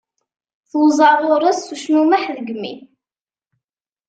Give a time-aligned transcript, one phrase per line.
[0.69, 2.73] Tuẓa ɣer ɣur-s s ucmumeḥ deg imi.